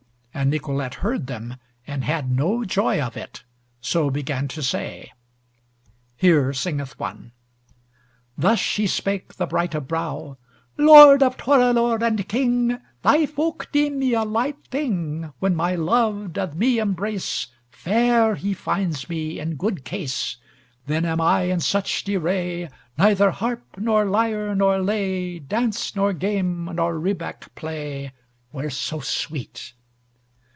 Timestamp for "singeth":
6.51-6.97